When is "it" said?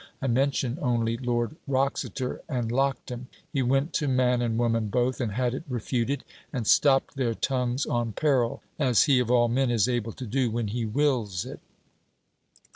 5.53-5.61, 11.45-11.59